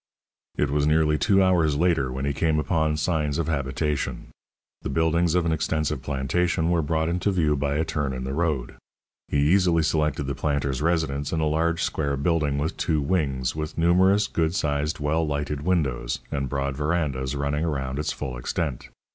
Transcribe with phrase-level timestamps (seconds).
[0.57, 4.29] It was nearly two hours later when he came upon signs of habitation.
[4.81, 8.33] The buildings of an extensive plantation were brought into view by a turn in the
[8.33, 8.73] road.
[9.27, 13.77] He easily selected the planter's residence in a large square building with two wings, with
[13.77, 18.89] numerous good sized, well lighted windows, and broad verandas running around its full extent.